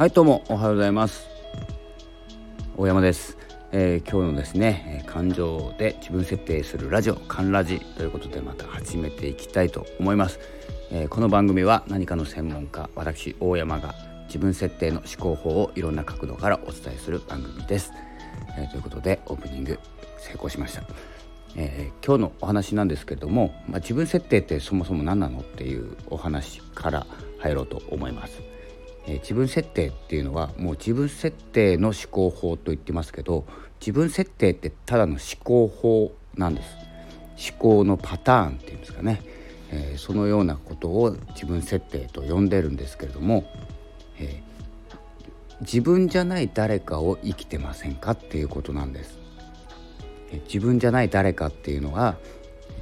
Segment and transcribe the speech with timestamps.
[0.00, 1.28] はいどうもおはようございます。
[2.78, 3.36] 大山です、
[3.70, 10.40] えー、今日のですね感情で自分設定するラジオカンラジということでまた始めていきたいと思います、
[10.90, 13.94] えー、この番組は何かの専門家私大山が
[14.28, 17.92] 自分設定の思考法をいろんな角度からお伝えする番組です、
[18.56, 19.78] えー、ということでオープニング
[20.16, 20.82] 成功しました。
[21.56, 27.06] えー、今日のお話なんですけれども、まあ、自分設定ってそもそも何なのっていうお話から
[27.38, 28.49] 入ろうと思います。
[29.06, 33.46] えー、自分設定っていうのはもう自分設定の思考法と言ってますけど
[33.80, 36.76] 自分設定ってただの思考法なんです。
[37.40, 39.22] 思考のパターンっていうんですかね、
[39.70, 43.50] えー、そのようなことを自分設定と呼んでるんですけれども、
[44.18, 49.18] えー、自分じゃない誰かを生きてませんかっていうことなんです。
[50.32, 52.16] え自分じゃない誰かっていうのは、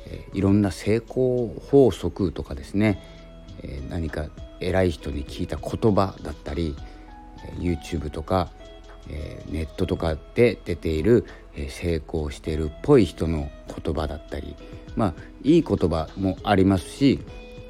[0.07, 3.03] えいろんな成功法則とかですね、
[3.63, 4.27] え何か
[4.61, 6.77] 偉い人に聞いた言葉だったり
[7.59, 8.51] YouTube とか、
[9.09, 11.25] えネットとかで出ている、
[11.55, 13.51] え成功してるっぽい人の
[13.83, 14.55] 言葉だったり
[14.97, 17.21] まあいい言葉もありますし、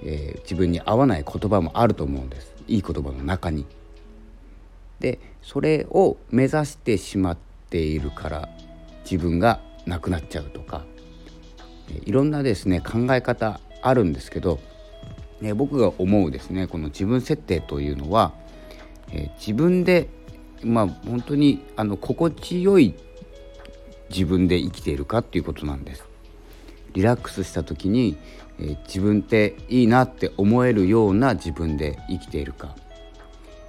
[0.05, 3.67] え、自分に合わない言葉もあると思うんですいい言葉の中に。
[5.01, 7.39] でそれを目指してしまっ
[7.71, 8.49] ているから
[9.05, 10.84] 自分がなくなっちゃうとか
[12.05, 14.59] いろんなですね考え方あるんですけど、
[15.41, 18.33] ね、僕が思うですねこの自分設定というのは、
[19.12, 20.08] え自分で
[20.62, 22.94] まあ本当にあの心地よい
[24.11, 26.05] 自分で生きているかっていうことなんです。
[26.94, 28.16] リラックスした時に、
[28.59, 32.75] え、自分っていいなって思えるような自分で生きているか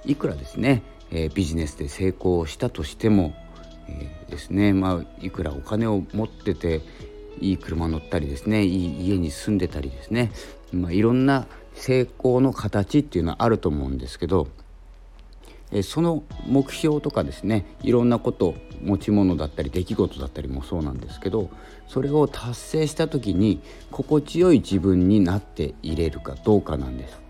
[0.04, 0.82] いくらですね、
[1.12, 3.34] え、ビジネスで成功したとしても
[3.90, 6.80] えー、ですねまあいくらお金を持ってて
[7.40, 10.30] いい車乗ったりですねいい家に住んでたりですね、
[10.72, 11.46] まあ、いろんな
[11.80, 14.48] 成功の形っていうのはあると思うんですけど、
[15.82, 21.48] その目標とかですねいろんなこと持ち物だったり出来事だったりもそうなんですけど
[21.86, 23.60] それを達成した時に
[23.90, 27.20] 心地よい自分になっていれるかどうかなんです。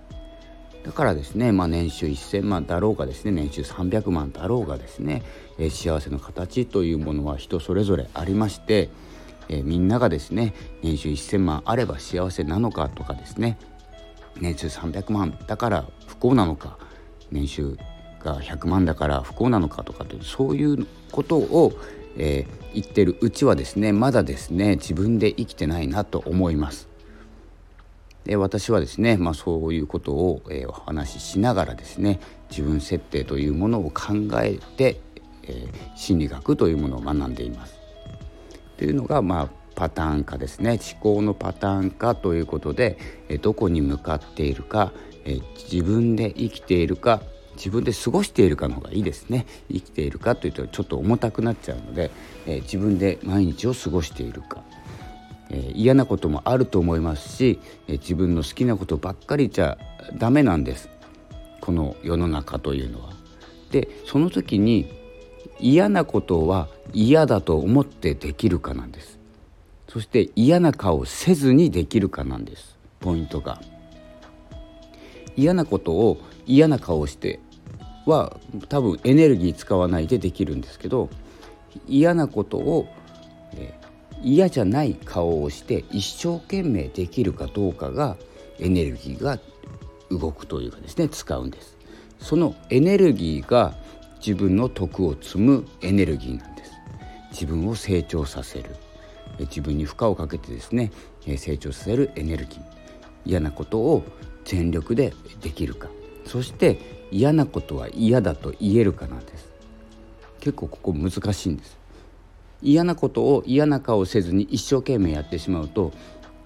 [0.85, 5.23] だからですね、まあ、年収1000万だろうがですね年収300万だろうがですね、
[5.59, 8.89] え、幸せの形というものは人それぞれありまして、
[9.51, 13.59] え、みんながですね年収1000万あれば幸せなのかとかですね
[14.39, 16.79] 年収300万だから不幸なのか
[17.31, 17.77] 年収
[18.23, 21.73] が100万だから不幸なのかとかとそういうことを、
[22.17, 26.89] えー、言ってるうちはですねまだですね自分で生きてないなと思います。
[28.25, 32.21] で私はですね、まあ、そういうことを、えー、お話ししながらですね
[32.51, 34.13] 自分設定というものを考
[34.43, 35.01] えて、
[35.45, 37.81] えー、心理学というものを学んでいます。
[38.77, 39.49] というのが、まあ、
[39.81, 42.99] パターン化ですね思考のパターン化ということで、
[43.31, 44.93] え、どこに向かっているか、
[45.25, 45.39] え、
[45.73, 47.23] 自分で生きているか
[47.57, 52.11] 自分で過ごしているかの方がいいですね生きているかというとちょっと重たくなっちゃうので、
[52.45, 54.63] え、自分で毎日を過ごしているか
[55.49, 57.59] え、嫌なこともあると思いますし、
[57.89, 59.79] え、自分の好きなことばっかりじゃ
[60.19, 60.91] ダメなんです
[61.63, 63.15] この世の中というのは。
[63.71, 64.93] でその時に
[65.59, 69.20] 嫌なことは嫌だと思ってできるかなんです。
[69.93, 72.79] そして嫌な顔せずにできるかなんです。
[73.01, 73.61] ポイントが。
[75.35, 77.41] 嫌なことを嫌な顔して
[78.07, 81.11] は多分エネルギー使わないでできるんですけど
[81.89, 82.87] 嫌なことを、
[83.55, 83.75] え
[84.23, 88.17] 嫌じゃない顔をして一生懸命できるかどうかが
[88.61, 89.41] エネルギーが
[90.11, 91.77] 動くというかですね使うんです。
[92.21, 93.75] そのエネルギーが
[94.25, 96.73] 自分の徳を積むエネルギーなんです。
[97.33, 98.71] 自分を成長させる。
[99.45, 100.93] 自分に負荷をかけてですね
[101.37, 102.61] 成長させるエネルギー
[103.25, 104.05] 嫌なことを
[104.45, 105.89] 全力でできるか
[106.25, 109.51] そして嫌なことは嫌だと言えるかなんです。
[110.39, 111.79] 結構ここ難しいんです。
[112.63, 115.93] 嫌なことを嫌な顔せずに一生懸命やってしまうと、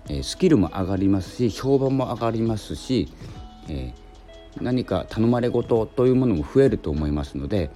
[0.09, 3.09] え、スキルも上がりますし評判も上がりますし、
[3.69, 3.93] え、
[4.61, 7.71] 何か頼まれ事というものも増えると思いますので、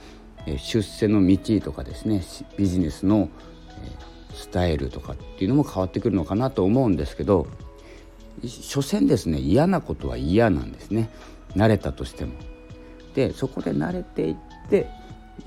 [0.46, 2.22] え、出世の道とかですね
[2.56, 3.28] ビジネスの、
[3.82, 4.08] え
[4.38, 7.48] スタイルとかっていうのも変わってくるのかなと思うんですけど
[8.46, 11.10] 所詮ですね嫌なことは嫌なんですね
[11.56, 12.32] 慣れたとしても。
[13.14, 14.36] でそこで慣れていっ
[14.70, 14.86] て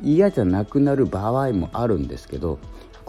[0.03, 2.59] 嫌じゃなくなる場合もあるんですけど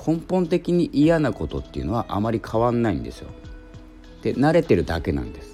[0.06, 3.28] 根本的に嫌なことっていうのはあまり変わんないんですよ。
[4.22, 5.52] で慣れてるだけなんです。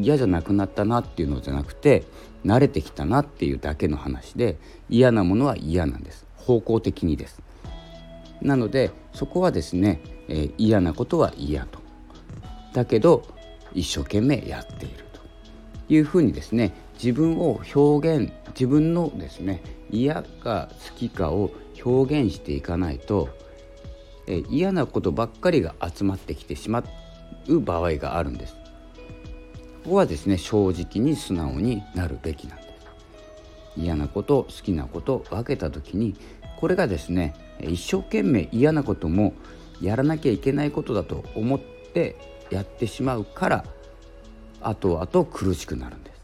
[0.00, 2.04] 嫌じゃなくなったなっていうのじゃなくて
[2.44, 4.58] 慣れてきたなっていうだけの話で
[4.88, 7.42] 嫌なものは嫌なんです方向的にです
[8.42, 11.80] なのでそこはですね、えー、嫌なことは嫌と。
[12.72, 13.22] だけど
[13.74, 15.20] 一生懸命やっていると。
[15.88, 21.50] いうふうにですね自分を表現自分のですね嫌か好きかを
[21.84, 23.28] 表現していかないと
[24.26, 26.84] え嫌なことばっかりが集まってきてしま
[27.48, 28.54] う場合があるんです。
[29.84, 32.61] ここはですね正直に素直になるべきなんです。
[33.76, 36.14] 嫌なこと好きなこと分けた時に
[36.56, 39.34] これがですね一生懸命嫌なことも
[39.80, 42.16] やらなきゃいけないことだと思って
[42.50, 43.64] やってしまうから
[44.60, 46.22] 後々苦しくなるんです。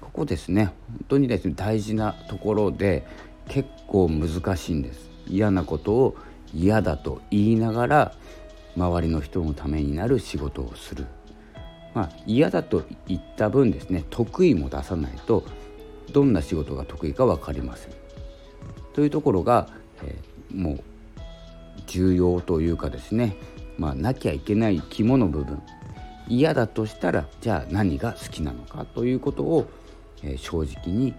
[0.00, 3.04] ここですね本当にですね大事なところで
[3.48, 5.10] 結構難しいんです。
[5.26, 6.16] 嫌なことを
[6.52, 8.14] 嫌だと言いながら
[8.76, 11.06] 周りの人のためになる仕事をする。
[11.94, 15.44] まあ嫌だと言った分ですね得意も出さないと
[16.12, 17.92] どんな仕事が得意か分かりません。
[18.92, 19.68] というところが、
[20.02, 20.80] えー、もう
[21.86, 23.36] 重要というかですね。
[23.78, 25.60] まあなきゃいけない肝の部分。
[26.28, 28.84] 嫌だとしたらじゃあ何が好きなのか？
[28.84, 29.66] ということを、
[30.22, 31.14] えー、正直に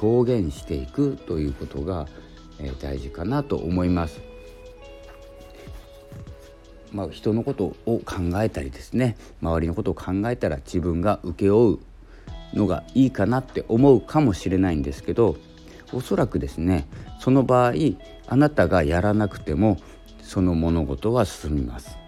[0.00, 2.06] 表現していくということが、
[2.60, 4.20] えー、大事かなと思います。
[6.92, 8.04] まあ、人のことを考
[8.36, 9.16] えたりですね。
[9.42, 11.78] 周りのことを考えたら自分が請け負う
[12.54, 15.36] のがいいかなって思うかもしれないんですけど
[15.92, 16.86] おそらくですね
[17.20, 17.72] その場合
[18.26, 19.78] あなたがやらなくても
[20.22, 21.98] その物事は進みます。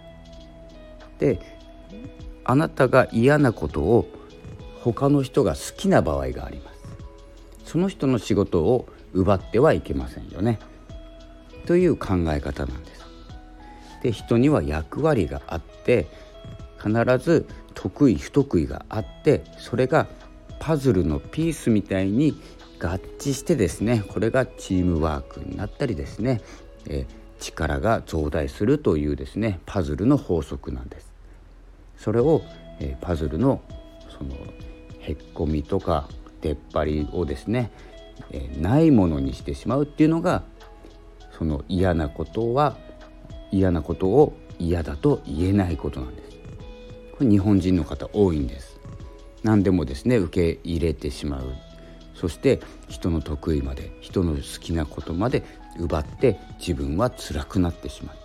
[1.18, 1.40] で
[2.44, 4.08] あなたが嫌なことを
[4.80, 6.76] 他の人が好きな場合があります。
[7.64, 10.58] その人の仕事を奪ってはいけませんよね。
[11.66, 13.04] という考え方なんです。
[14.02, 16.06] で人には役割があって
[16.78, 20.06] 必ず得意不得意があってそれが
[20.66, 22.34] パズルのピースみたいに
[22.80, 26.40] 合致してですねこれがチームワークになったりですね、
[26.88, 31.06] えー、力が増大するというですねパズルの法則なんです。
[31.96, 32.42] それを、
[32.80, 33.62] えー、パズルの
[34.18, 34.34] その
[34.98, 36.08] へっこみとか
[36.40, 37.70] 出っ張りをですね、
[38.32, 40.42] えー、ないものにしてしまうっていうのが
[41.38, 42.76] その嫌なことは
[43.52, 46.36] 嫌なことを嫌だと言えないことなんです。
[47.12, 48.75] これ日本人の方多いんです。
[49.46, 51.54] 何でもですね受け入れてしまう。
[52.14, 55.44] そして人の得意まで人の好きなことまで
[55.78, 58.16] 奪って自分は辛くなってしまう。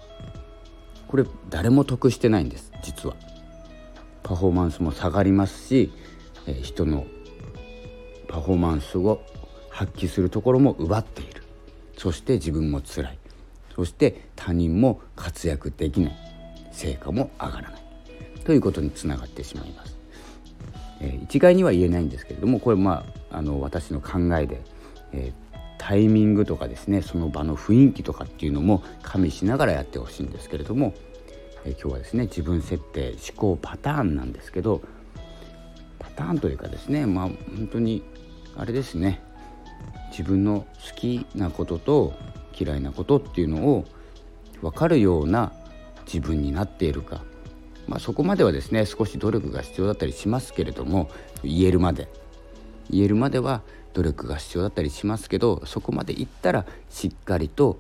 [1.08, 3.16] これ誰も得してないんです実は。
[4.24, 5.92] パフォーマンスも下がりますし、
[6.48, 7.06] え人の
[8.28, 9.22] パフォーマンスを
[9.70, 11.44] 発揮するところも奪っている。
[11.98, 13.20] そして自分も辛い。
[13.76, 16.18] そして他人も活躍できない。
[16.72, 17.82] 成果も上がらない。
[18.44, 20.01] ということにつながってしまいます。
[21.02, 24.62] え、一概には言えないんですけれどもこれまああの私の考えで、
[25.12, 25.34] え、
[25.78, 30.94] タイミングとかですねその場の雰囲気とかっていうのも加味しながらやってほしいんですけれども、
[31.66, 34.82] え、今日はですね自分設定思考パターンなんですけど
[35.98, 38.04] パターンというかですねまあ本当に
[38.56, 39.22] あれですね
[40.12, 42.14] 自分の好きなことと
[42.58, 43.86] 嫌いなことっていうのを
[44.62, 45.54] 分かるような
[46.06, 47.24] 自分になっているか
[47.92, 51.12] まあ、そこまではですね少し努力が必要だったりしますけれども
[51.44, 52.08] 言えるまで。
[52.90, 53.62] 言えるまでは
[53.94, 57.80] 努力が必要だったりしますけどそこまでいったらしっかりと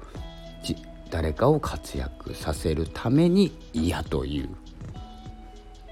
[1.10, 4.50] 誰かを活躍させるために嫌という。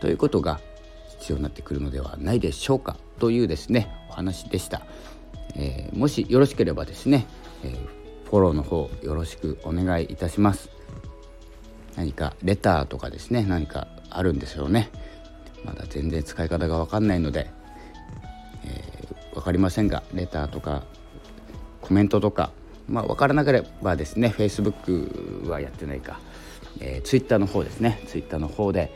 [0.01, 0.59] ということが
[1.19, 2.97] 必要になってくるのではないでしょうか。
[3.19, 4.81] というですねお話でした、
[5.55, 7.25] えー、もしよろしければですね、
[7.63, 10.69] えー、フォローの方よろしくお願いいたします。
[11.95, 14.89] 何かレターとかですね何かあるんですよね。
[15.63, 17.49] まだ全然使い方が分かんないので、
[18.65, 20.83] えー、分かりませんがレターとか
[21.81, 22.51] コメントとか
[22.87, 26.19] まあ分からなければですね Facebook はやってないか、
[26.79, 28.01] えー、Twitter の方ですね。
[28.07, 28.91] Twitter の方で、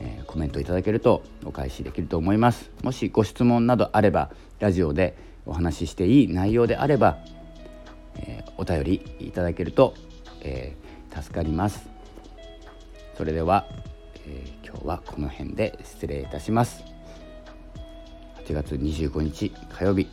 [0.00, 2.70] えー、コメントいただけるとお返しできると思います。
[2.82, 5.16] もしご質問などあればラジオで
[5.46, 7.18] お話ししていい内容であれば、
[8.16, 9.94] えー、お便りいただけると、
[10.42, 10.76] え、
[11.14, 11.88] 助かります。
[13.16, 13.66] それでは
[14.30, 16.84] えー、今日はこの辺で失礼いたします。
[18.46, 20.08] 8月25日火曜日。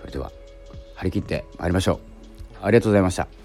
[0.00, 0.32] それでは
[0.96, 1.98] 張り切って参りましょう。
[2.60, 3.37] ありがとうございました。